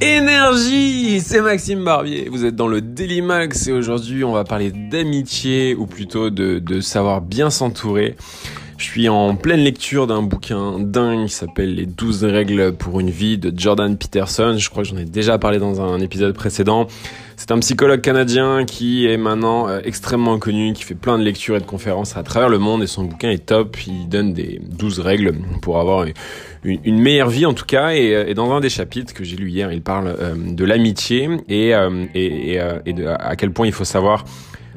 [0.00, 2.28] Énergie, c'est Maxime Barbier.
[2.30, 6.80] Vous êtes dans le Daily Max et aujourd'hui on va parler d'amitié ou plutôt de,
[6.80, 8.16] savoir bien s'entourer.
[8.80, 13.10] Je suis en pleine lecture d'un bouquin dingue qui s'appelle Les 12 règles pour une
[13.10, 14.54] vie de Jordan Peterson.
[14.56, 16.86] Je crois que j'en ai déjà parlé dans un épisode précédent.
[17.36, 21.56] C'est un psychologue canadien qui est maintenant euh, extrêmement connu, qui fait plein de lectures
[21.56, 23.76] et de conférences à travers le monde et son bouquin est top.
[23.86, 26.06] Il donne des 12 règles pour avoir
[26.64, 27.90] une, meilleure vie en tout cas.
[27.90, 31.28] Euh, et, dans un des chapitres que j'ai lu hier, il parle euh, de l'amitié
[31.50, 34.24] et, de, à quel point il faut savoir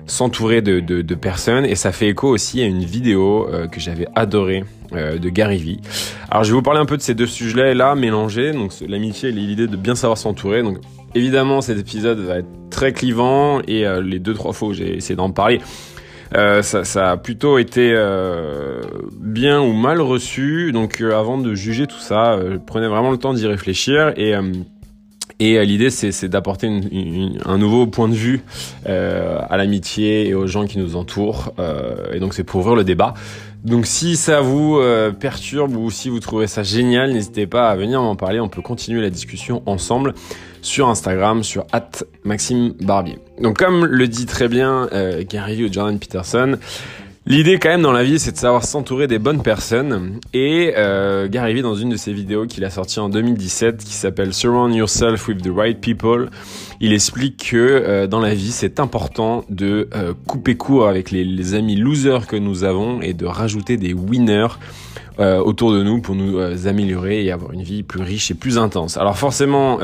[0.05, 4.07] s'entourer de, de, personnes et ça fait écho aussi à une vidéo euh, que j'avais
[4.15, 4.63] adorée
[4.93, 5.79] euh, de Gary Vee.
[6.29, 9.29] Alors je vais vous parler un peu de ces deux sujets là mélangés, donc l'amitié
[9.29, 10.63] et l'idée de bien savoir s'entourer.
[10.63, 10.77] Donc
[11.15, 14.97] évidemment cet épisode va être très clivant et euh, les deux trois fois où j'ai
[14.97, 15.61] essayé d'en parler,
[16.33, 17.95] ça, ça, a plutôt été
[19.21, 20.71] bien ou mal reçu.
[20.71, 24.33] Donc avant de juger tout ça, prenez vraiment le temps d'y réfléchir et
[25.39, 26.67] et euh, l'idée, c'est d'apporter
[27.45, 28.43] un nouveau point de vue
[28.87, 31.53] euh, à l'amitié et aux gens qui nous entourent.
[31.59, 33.13] Euh, et donc, c'est pour ouvrir le débat.
[33.63, 34.81] Donc, si ça vous
[35.21, 38.41] perturbe ou si vous trouvez ça génial, n'hésitez pas à venir m'en parler.
[38.41, 40.13] On peut continuer la discussion ensemble
[40.61, 41.65] sur Instagram, sur
[42.25, 43.19] Maxime Barbier.
[43.41, 44.89] Donc, comme le dit très bien
[45.29, 46.57] Gary ou Jordan Peterson,
[47.25, 50.19] L'idée quand même dans la vie, c'est de savoir s'entourer des bonnes personnes.
[50.33, 53.93] Et euh, Gary Vee, dans une de ses vidéos qu'il a sorti en 2017, qui
[53.93, 56.29] s'appelle Surround Yourself with the Right People,
[56.81, 61.23] il explique que euh, dans la vie, c'est important de euh, couper court avec les,
[61.23, 64.59] les, amis losers que nous avons et de rajouter des winners.
[65.19, 68.57] Euh, autour de nous pour nous améliorer et avoir une vie plus riche et plus
[68.57, 68.97] intense.
[68.97, 69.77] Alors forcément,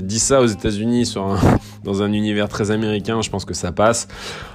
[0.00, 1.14] dit ça aux États-Unis
[1.84, 4.08] dans un univers très américain, je pense que ça passe.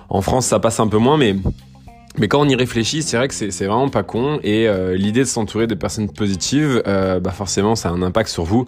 [0.10, 1.36] En France, ça passe un peu moins, mais
[2.18, 4.40] mais quand on y réfléchit, c'est vrai que c'est vraiment pas con.
[4.44, 8.30] Et euh, l'idée de s'entourer de personnes positives, euh, bah forcément, ça a un impact
[8.30, 8.66] sur vous.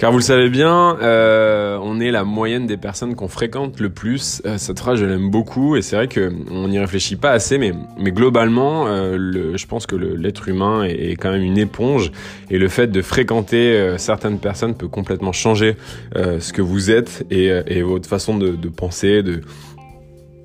[0.00, 3.90] Car vous le savez bien, euh, on est la moyenne des personnes qu'on fréquente le
[3.90, 4.40] plus.
[4.56, 7.74] cette phrase, je l'aime beaucoup, et c'est vrai que on n'y réfléchit pas assez, mais,
[7.98, 12.12] mais globalement, le, je pense que l'être humain est, quand même une éponge,
[12.50, 15.76] et le fait de fréquenter certaines personnes peut complètement changer
[16.14, 19.22] ce que vous êtes et, votre façon de, penser,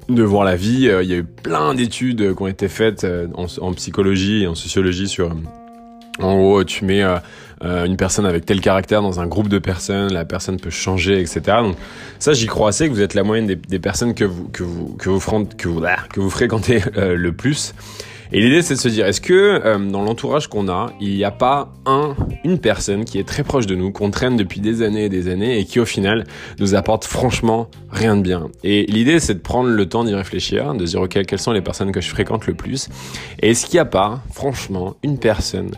[0.09, 0.87] de voir la vie.
[0.87, 4.47] Euh, il y a eu plein d'études qui ont été faites euh, en, psychologie et
[4.47, 5.35] en sociologie sur...
[6.19, 10.13] En gros, tu mets euh, une personne avec tel caractère dans un groupe de personnes,
[10.13, 11.41] la personne peut changer, etc.
[11.61, 11.75] Donc
[12.19, 14.95] ça, j'y crois assez que vous êtes la moyenne des, personnes que vous que vous
[14.97, 15.81] que vous, que vous,
[16.13, 17.73] que vous fréquentez le plus.
[18.31, 21.23] Et l'idée, c'est de se dire, est-ce que euh, dans l'entourage qu'on a, il n'y
[21.23, 24.81] a pas un, une personne qui est très proche de nous, qu'on traîne depuis des
[24.81, 26.25] années et des années, et qui au final
[26.59, 28.49] nous apporte franchement rien de bien?
[28.63, 31.51] Et l'idée, c'est de prendre le temps d'y réfléchir, de se dire, ok, quelles sont
[31.51, 32.89] les personnes que je fréquente le plus,
[33.41, 35.71] et est-ce qu'il n'y a pas, franchement, une personne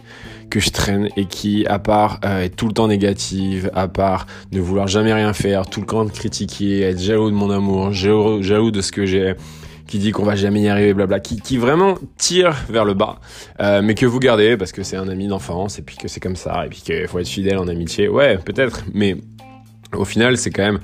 [0.50, 4.28] que je traîne et qui, à part euh, être tout le temps négative, à part
[4.54, 7.92] ne vouloir jamais rien faire, tout le temps de critiquer, être jaloux de mon amour,
[7.92, 9.34] jaloux de ce que j'ai,
[9.88, 13.20] qui dit qu'on va jamais y arriver, blabla, qui, qui vraiment tire vers le bas,
[13.60, 16.20] euh, mais que vous gardez parce que c'est un ami d'enfance et puis que c'est
[16.20, 18.08] comme ça et puis qu'il faut être fidèle en amitié.
[18.08, 19.18] Ouais, peut-être, mais
[19.94, 20.80] au final, c'est quand même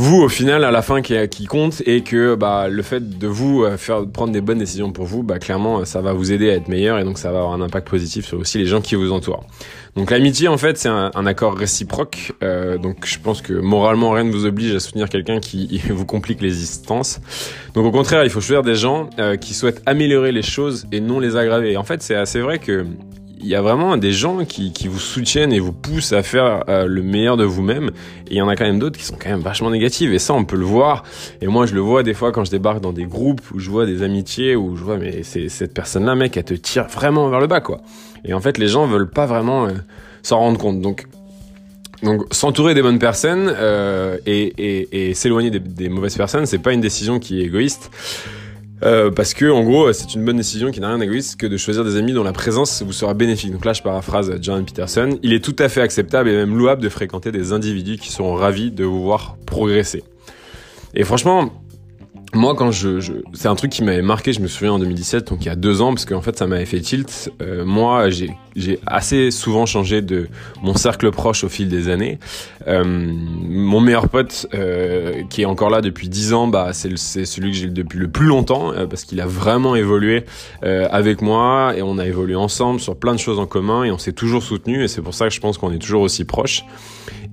[0.00, 3.64] vous au final à la fin qui, compte et que bah, le fait de vous
[3.64, 6.54] euh, faire prendre des bonnes décisions pour vous, bah, clairement ça va vous aider à
[6.54, 8.94] être meilleur et donc ça va avoir un impact positif sur aussi les gens qui
[8.94, 9.44] vous entourent.
[9.96, 14.24] Donc l'amitié en fait c'est un, accord réciproque, euh, donc je pense que moralement rien
[14.24, 17.20] ne vous oblige à soutenir quelqu'un qui vous complique l'existence.
[17.74, 21.00] Donc au contraire il faut choisir des gens euh, qui souhaitent améliorer les choses et
[21.00, 21.76] non les aggraver.
[21.76, 22.86] En fait c'est assez vrai que
[23.42, 26.64] il y a vraiment des gens qui, qui, vous soutiennent et vous poussent à faire
[26.68, 27.90] euh, le meilleur de vous-même.
[28.28, 30.12] Et il y en a quand même d'autres qui sont quand même vachement négatives.
[30.12, 31.04] Et ça, on peut le voir.
[31.40, 33.70] Et moi, je le vois des fois quand je débarque dans des groupes où je
[33.70, 37.28] vois des amitiés, où je vois, mais c'est cette personne-là, mec, elle te tire vraiment
[37.28, 37.80] vers le bas, quoi.
[38.24, 39.70] Et en fait, les gens veulent pas vraiment euh,
[40.22, 40.80] s'en rendre compte.
[40.80, 41.06] Donc,
[42.02, 46.58] donc s'entourer des bonnes personnes euh, et, et, et s'éloigner des, des, mauvaises personnes, c'est
[46.58, 47.90] pas une décision qui est égoïste.
[48.82, 51.56] Euh, parce que en gros, c'est une bonne décision qui n'a rien d'égoïste que de
[51.56, 53.52] choisir des amis dont la présence vous sera bénéfique.
[53.52, 55.18] Donc là, je paraphrase John Peterson.
[55.22, 58.34] Il est tout à fait acceptable et même louable de fréquenter des individus qui seront
[58.34, 60.02] ravis de vous voir progresser.
[60.94, 61.52] Et franchement,
[62.32, 65.28] moi, quand je, je c'est un truc qui m'avait marqué, je me souviens en 2017,
[65.28, 67.32] donc il y a deux ans, parce qu'en fait ça m'avait fait tilt.
[67.42, 70.28] Euh, moi, j'ai, j'ai assez souvent changé de
[70.62, 72.18] mon cercle proche au fil des années.
[72.66, 77.52] Euh, mon meilleur pote, euh, qui est encore là depuis dix ans, bah c'est, celui
[77.52, 80.24] que j'ai depuis le plus longtemps, euh, parce qu'il a vraiment évolué
[80.62, 83.98] avec moi et on a évolué ensemble sur plein de choses en commun et on
[83.98, 86.64] s'est toujours soutenu et c'est pour ça que je pense qu'on est toujours aussi proches.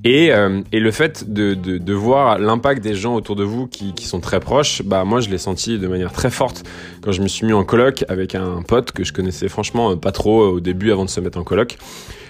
[0.03, 0.29] Et,
[0.71, 4.05] et le fait de, de, de voir l'impact des gens autour de vous qui, qui
[4.05, 6.63] sont très proches, bah moi je l'ai senti de manière très forte
[7.01, 10.11] quand je me suis mis en coloc avec un pote que je connaissais franchement pas
[10.11, 11.77] trop au début avant se mettre en coloc.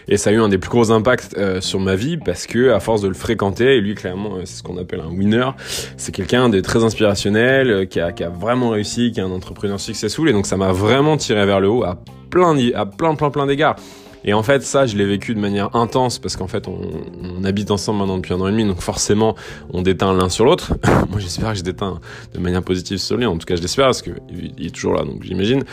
[0.09, 2.71] Et ça a eu un des plus gros impacts euh, sur ma vie parce que
[2.71, 5.49] à force de le fréquenter, et lui clairement euh, c'est ce qu'on appelle un winner,
[5.97, 9.31] c'est quelqu'un de très inspirationnel, euh, qui, a, qui, a, vraiment réussi, qui est un
[9.31, 11.97] entrepreneur successful, et donc ça m'a vraiment tiré vers le haut à
[12.29, 13.75] plein, à plein, plein, plein d'égards.
[14.23, 16.79] Et en fait, ça, je l'ai vécu de manière intense parce qu'en fait, on,
[17.21, 19.35] on, habite ensemble maintenant depuis un an et demi, donc forcément,
[19.71, 20.73] on déteint l'un sur l'autre.
[21.09, 21.99] Moi, j'espère que je déteins
[22.33, 23.25] de manière positive sur lui.
[23.25, 24.15] En tout cas, je l'espère parce qu'il
[24.57, 25.63] est toujours là, donc j'imagine.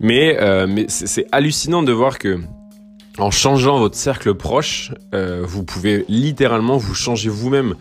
[0.00, 2.38] Mais, euh, c'est hallucinant de voir que
[3.18, 7.74] en changeant votre cercle proche, euh, vous pouvez littéralement vous changer vous-même.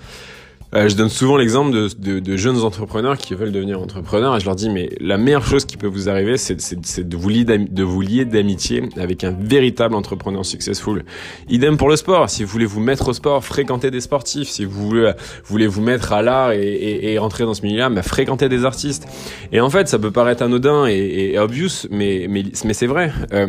[0.76, 4.40] Euh, je donne souvent l'exemple de, de, de, jeunes entrepreneurs qui veulent devenir entrepreneurs et
[4.42, 7.46] je leur dis mais la meilleure chose qui peut vous arriver c'est de vous lier
[7.46, 11.06] de vous lier d'amitié avec un véritable entrepreneur successful.
[11.48, 12.30] Idem pour le sport.
[12.30, 14.50] Si vous voulez vous mettre au sport, fréquentez des sportifs.
[14.50, 15.14] Si vous voulez,
[15.46, 18.66] voulez vous mettre à l'art et, et, et, rentrer dans ce milieu-là, bah, fréquentez des
[18.66, 19.08] artistes.
[19.54, 23.14] Et en fait ça peut paraître anodin et, et obvious mais mais, mais c'est vrai.
[23.34, 23.48] Euh,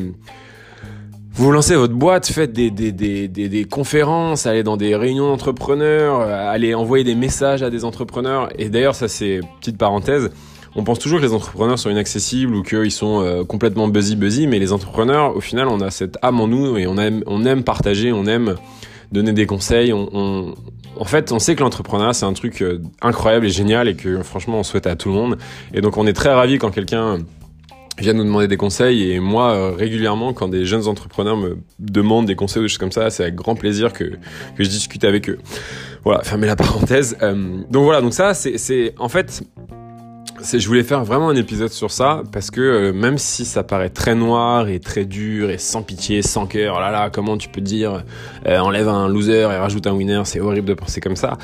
[1.37, 5.29] vous lancez votre boîte, faites des, des, des, des, des conférences, allez dans des réunions
[5.29, 8.49] d'entrepreneurs, euh, allez envoyer des messages à des entrepreneurs.
[8.59, 10.31] Et d'ailleurs, ça c'est petite parenthèse,
[10.75, 14.47] on pense toujours que les entrepreneurs sont inaccessibles ou qu'ils sont euh, complètement buzzy buzzy,
[14.47, 17.45] mais les entrepreneurs, au final, on a cette âme en nous et on aime, on
[17.45, 18.55] aime partager, on aime
[19.13, 19.93] donner des conseils.
[19.93, 20.55] On, on...
[20.99, 24.23] En fait, on sait que l'entrepreneuriat c'est un truc euh, incroyable et génial et que
[24.23, 25.39] franchement on souhaite à tout le monde.
[25.75, 27.19] Et donc on est très ravi quand quelqu'un
[27.99, 32.27] vient nous demander des conseils et moi euh, régulièrement quand des jeunes entrepreneurs me demandent
[32.27, 35.05] des conseils ou des choses comme ça c'est avec grand plaisir que, que je discute
[35.05, 35.39] avec eux.
[36.05, 37.17] Voilà fermez la parenthèse.
[37.23, 39.43] Euh, donc voilà donc ça c'est en fait
[40.43, 43.89] je voulais faire vraiment un épisode sur ça parce que euh, même si ça paraît
[43.89, 47.49] très noir et très dur et sans pitié sans cœur oh là là comment tu
[47.49, 48.05] peux dire
[48.47, 51.39] enlève un loser et rajoute un winner c'est horrible de penser comme ça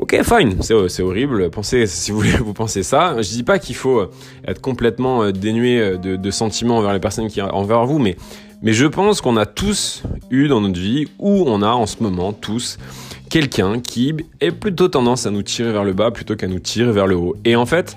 [0.00, 1.50] Ok, fine, c'est horrible.
[1.50, 3.20] Pensez, si vous voulez, vous pensez ça.
[3.20, 4.06] Je dis pas qu'il faut
[4.48, 8.16] être complètement euh, dénué euh, de, de, sentiments envers les personnes qui envers vous, mais
[8.62, 12.02] mais je pense qu'on a tous eu dans notre vie, ou on a en ce
[12.02, 12.78] moment tous
[13.30, 16.92] quelqu'un qui est plutôt tendance à nous tirer vers le bas plutôt qu'à nous tirer
[16.92, 17.36] vers le haut.
[17.44, 17.96] Et en fait,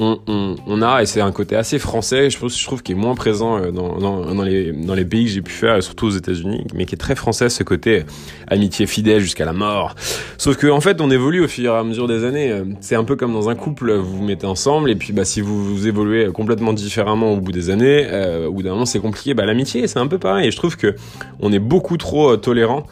[0.00, 2.92] on, on, on a, et c'est un côté assez français, je trouve, je trouve qui
[2.92, 5.80] est moins présent euh, dans, dans, dans, les, dans les pays que j'ai pu faire,
[5.82, 8.04] surtout aux États-Unis, mais qui est très français, ce côté
[8.48, 9.94] amitié fidèle jusqu'à la mort.
[10.38, 12.62] Sauf que en fait, on évolue au fur et à mesure des années.
[12.80, 15.40] C'est un peu comme dans un couple, vous vous mettez ensemble, et puis bah, si
[15.40, 19.00] vous, vous évoluez complètement différemment au bout des années, euh, au bout d'un moment c'est
[19.00, 19.34] compliqué.
[19.34, 20.48] Bah, l'amitié, c'est un peu pareil.
[20.48, 20.94] Et je trouve que
[21.40, 22.84] on est beaucoup trop euh, tolérant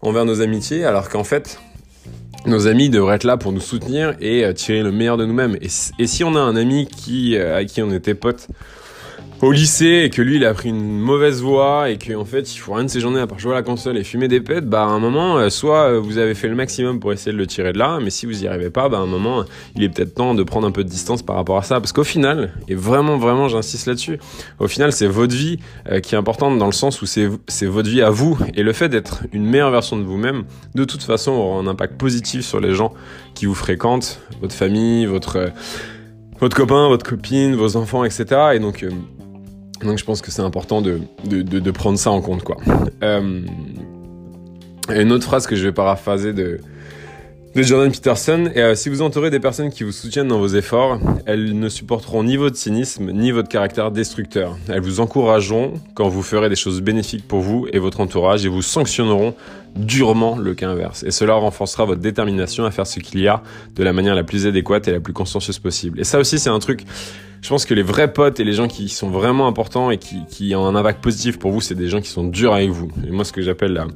[0.00, 1.60] envers nos amitiés, alors qu'en fait,
[2.46, 5.56] nos amis devraient être là pour nous soutenir et euh, tirer le meilleur de nous-mêmes.
[5.60, 8.48] Et, si on a un ami qui, euh, à qui on était pote
[9.42, 12.58] au lycée et que lui il a pris une mauvaise voie et qu'en fait il
[12.58, 14.64] faut rien de ses journées à part jouer à la console et fumer des pets,
[14.64, 17.36] bah à un moment euh, soit euh, vous avez fait le maximum pour essayer de
[17.36, 19.44] le tirer de là, mais si vous y arrivez pas, bah à un moment
[19.74, 21.92] il est peut-être temps de prendre un peu de distance par rapport à ça parce
[21.92, 24.20] qu'au final, et vraiment vraiment j'insiste là-dessus,
[24.60, 25.58] au final c'est votre vie
[25.90, 28.62] euh, qui est importante dans le sens où c'est c'est votre vie à vous et
[28.62, 30.44] le fait d'être une meilleure version de vous-même,
[30.76, 32.94] de toute façon aura un impact positif sur les gens
[33.34, 35.50] qui vous fréquentent, votre famille, votre
[36.38, 38.26] votre copain, votre copine, vos enfants, etc.
[38.54, 38.84] Et donc
[39.84, 42.42] donc je pense que c'est important de, prendre ça en compte.
[42.42, 42.56] Quoi.
[43.02, 43.40] Euh,
[44.90, 46.60] une autre phrase que je vais paraphraser de,
[47.54, 50.48] de Jordan Peterson, et euh, si vous entourez des personnes qui vous soutiennent dans vos
[50.48, 54.56] efforts, elles ne supporteront ni votre cynisme, ni votre caractère destructeur.
[54.68, 58.48] Elles vous encourageront quand vous ferez des choses bénéfiques pour vous et votre entourage, et
[58.48, 59.34] vous sanctionneront
[59.76, 61.02] durement le cas inverse.
[61.02, 63.42] Et cela renforcera votre détermination à faire ce qu'il y a
[63.74, 66.00] de la manière la plus adéquate et la plus consciencieuse possible.
[66.00, 66.84] Et ça aussi, c'est un truc
[67.42, 70.24] je pense que les vrais potes et les gens qui sont vraiment importants et qui,
[70.30, 72.88] qui ont un impact positif pour vous, c'est des gens qui sont durs avec vous.
[73.04, 73.88] Et moi, ce que j'appelle la,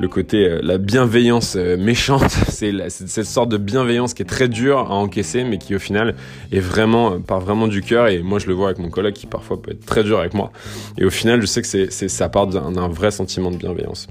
[0.00, 4.48] le côté, euh, la bienveillance euh, méchante, c'est cette sorte de bienveillance qui est très
[4.48, 6.14] dure à encaisser, mais qui au final
[6.50, 8.08] est vraiment, euh, part vraiment du cœur.
[8.08, 10.32] Et moi, je le vois avec mon collègue qui parfois peut être très dur avec
[10.32, 10.52] moi.
[10.96, 14.08] Et au final, je sais que c'est, ça part d'un vrai sentiment de bienveillance.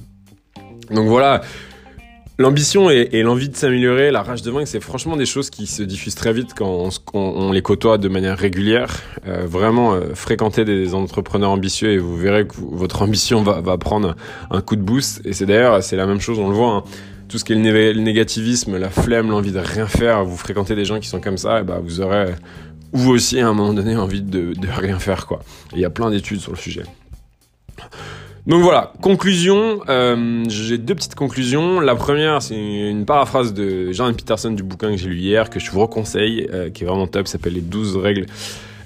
[0.92, 1.42] Donc voilà,
[2.40, 5.84] L'ambition et, l'envie de s'améliorer, la rage de vaincre, c'est franchement des choses qui se
[5.84, 9.02] diffusent très vite quand on, les côtoie de manière régulière.
[9.28, 14.16] Euh, vraiment, euh, fréquenter des entrepreneurs ambitieux et vous verrez que votre ambition va, prendre
[14.52, 15.20] un coup de boost.
[15.26, 16.76] Et c'est d'ailleurs, c'est la même chose, on le voit.
[16.76, 16.84] Hein.
[17.28, 20.86] Tout ce qui est le, négativisme, la flemme, l'envie de rien faire, vous fréquentez des
[20.86, 22.36] gens qui sont comme ça, et bah vous aurez
[22.94, 25.28] vous aussi à un moment donné envie de, de rien faire.
[25.74, 26.84] Il y a plein d'études sur le sujet.
[28.50, 31.80] Donc voilà, conclusion, euh, j'ai deux petites conclusions.
[31.80, 35.60] La première, c'est une paraphrase de Jordan Peterson du bouquin que j'ai lu hier, que
[35.60, 38.26] je vous reconseille, euh, qui est vraiment top, s'appelle Les 12 règles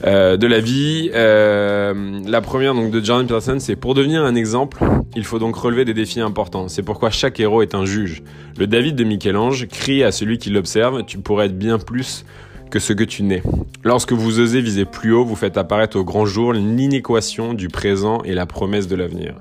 [0.03, 1.10] euh, de la vie.
[1.13, 4.84] La première donc de Jordan Peterson, c'est pour devenir un exemple,
[5.15, 6.67] il faut donc relever des défis importants.
[6.67, 8.22] C'est pourquoi chaque héros est un juge.
[8.58, 12.25] Le David de Michel-Ange crie à celui qui l'observe, tu pourrais être bien plus
[12.70, 13.43] que ce que tu n'es.
[13.86, 18.17] Lorsque vous osez viser plus haut, vous faites apparaître au grand jour l'inéquation du présent
[18.25, 19.36] et la promesse de l'avenir.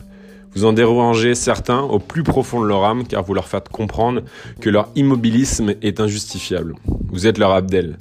[0.55, 4.23] Vous en dérangez certains au plus profond de leur âme car vous leur faites comprendre
[4.61, 6.75] que leur immobilisme est injustifiable.
[7.11, 7.97] Vous êtes leur Abdel.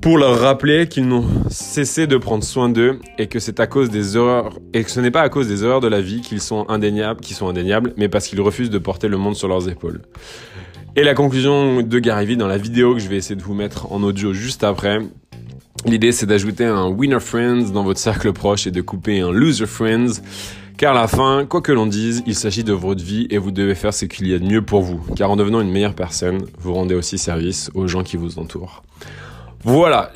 [0.00, 3.90] Pour leur rappeler qu'ils n'ont cessé de prendre soin d'eux et que c'est à cause
[3.90, 6.40] des erreurs et que ce n'est pas à cause des erreurs de la vie qu'ils
[6.40, 9.68] sont indéniables, qu'ils sont indéniables, mais parce qu'ils refusent de porter le monde sur leurs
[9.68, 10.02] épaules.
[10.94, 13.54] Et la conclusion de Gary Vee dans la vidéo que je vais essayer de vous
[13.54, 15.00] mettre en audio juste après,
[15.84, 19.66] L'idée, c'est d'ajouter un winner friends dans votre cercle proche et de couper un loser
[19.66, 20.20] friends.
[20.76, 23.50] Car à la fin, quoi que l'on dise, il s'agit de votre vie et vous
[23.50, 25.00] devez faire ce qu'il y a de mieux pour vous.
[25.16, 28.82] Car en devenant une meilleure personne, vous rendez aussi service aux gens qui vous entourent.
[29.68, 30.12] Voilà,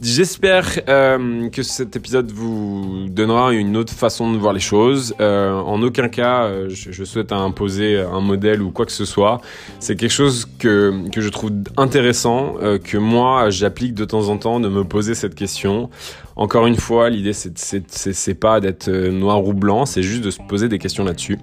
[0.00, 5.14] j'espère euh, que cet épisode vous donnera une autre façon de voir les choses.
[5.20, 9.42] Euh, en aucun cas, euh, je, souhaite imposer un modèle ou quoi que ce soit.
[9.78, 14.58] C'est quelque chose que, que je trouve intéressant, que moi j'applique de temps en temps,
[14.58, 15.90] de me poser cette question.
[16.36, 20.70] Encore une fois, l'idée c'est pas d'être noir ou blanc, c'est juste de se poser
[20.70, 21.38] des questions là-dessus.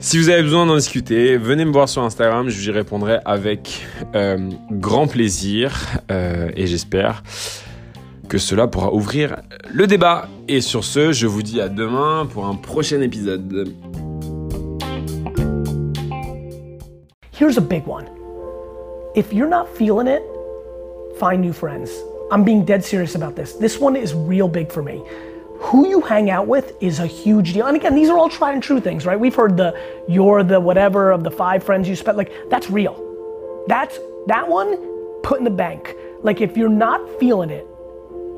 [0.00, 3.18] Si vous avez besoin d'en discuter, venez me voir sur Instagram, je vous y répondrai
[3.24, 5.76] avec euh, grand plaisir
[6.12, 7.24] euh, et j'espère
[8.28, 10.28] que cela pourra ouvrir le débat.
[10.46, 13.74] Et sur ce, je vous dis à demain pour un prochain épisode.
[17.32, 18.04] Here's a big one.
[19.16, 20.22] If you're not feeling it,
[21.18, 21.90] find new friends.
[22.30, 23.54] I'm being dead serious about this.
[23.54, 25.02] This one is real big for me.
[25.58, 27.66] Who you hang out with is a huge deal.
[27.66, 29.18] And again, these are all tried and true things, right?
[29.18, 32.16] We've heard the you're the whatever of the five friends you spent.
[32.16, 33.64] Like that's real.
[33.68, 34.76] That's that one
[35.22, 35.94] put in the bank.
[36.22, 37.66] Like if you're not feeling it,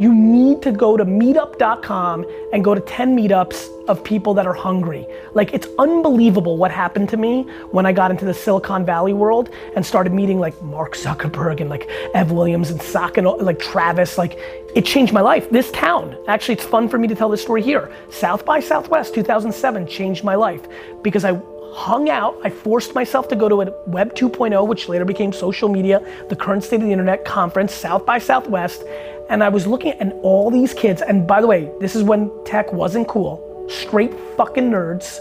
[0.00, 4.54] you need to go to meetup.com and go to 10 meetups of people that are
[4.54, 5.06] hungry.
[5.34, 9.50] Like it's unbelievable what happened to me when I got into the Silicon Valley world
[9.76, 14.16] and started meeting like Mark Zuckerberg and like Ev Williams and Sock and like Travis.
[14.16, 14.38] Like
[14.74, 15.50] it changed my life.
[15.50, 17.92] This town, actually, it's fun for me to tell this story here.
[18.08, 20.66] South by Southwest 2007 changed my life
[21.02, 21.38] because I
[21.74, 22.38] hung out.
[22.42, 26.36] I forced myself to go to a Web 2.0, which later became social media, the
[26.36, 28.82] current state of the internet conference, South by Southwest
[29.30, 32.02] and I was looking at and all these kids, and by the way, this is
[32.02, 35.18] when tech wasn't cool, straight fucking nerds,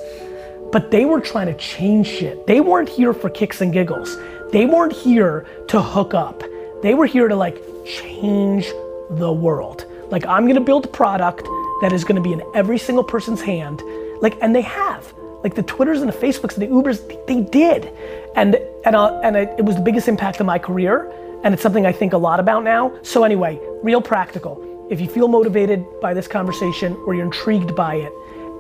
[0.72, 2.46] but they were trying to change shit.
[2.48, 4.18] They weren't here for kicks and giggles.
[4.52, 6.44] They weren't here to hook up.
[6.82, 8.68] They were here to like change
[9.12, 9.86] the world.
[10.10, 11.48] Like I'm gonna build a product
[11.82, 13.82] that is gonna be in every single person's hand.
[14.22, 15.14] Like, and they have.
[15.44, 17.92] Like the Twitters and the Facebooks and the Ubers, they did.
[18.36, 21.12] And and uh, and it was the biggest impact of my career
[21.44, 22.94] and it's something I think a lot about now.
[23.02, 24.88] So anyway, real practical.
[24.90, 28.14] If you feel motivated by this conversation or you're intrigued by it,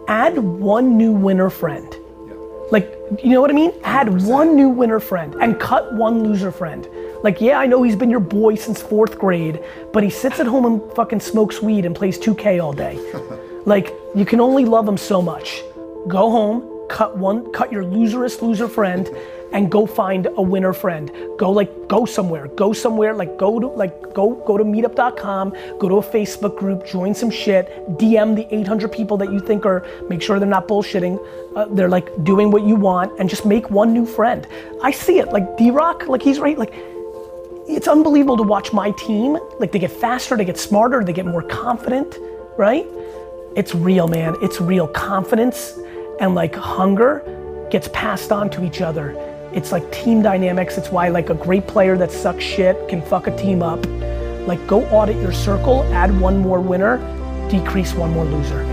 [0.07, 1.95] add one new winner friend.
[2.71, 3.73] Like, you know what I mean?
[3.83, 4.27] Add 100%.
[4.27, 6.87] one new winner friend and cut one loser friend.
[7.23, 10.45] Like, yeah, I know he's been your boy since fourth grade, but he sits at
[10.45, 12.97] home and fucking smokes weed and plays 2K all day.
[13.65, 15.63] like, you can only love him so much.
[16.07, 19.09] Go home, cut one, cut your loserest loser friend,
[19.51, 21.11] and go find a winner friend.
[21.37, 22.47] Go like go somewhere.
[22.47, 26.85] Go somewhere like go to like go go to meetup.com, go to a Facebook group,
[26.85, 30.67] join some shit, DM the 800 people that you think are make sure they're not
[30.67, 31.19] bullshitting.
[31.55, 34.47] Uh, they're like doing what you want and just make one new friend.
[34.83, 36.73] I see it like D-Rock, like he's right like
[37.71, 39.37] it's unbelievable to watch my team.
[39.59, 42.17] Like they get faster, they get smarter, they get more confident,
[42.57, 42.85] right?
[43.55, 44.35] It's real, man.
[44.41, 45.77] It's real confidence
[46.19, 50.77] and like hunger gets passed on to each other it's like team dynamics.
[50.77, 53.83] It's why like a great player that sucks shit can fuck a team up.
[54.47, 56.97] Like go audit your circle, add one more winner,
[57.49, 58.63] decrease one more loser.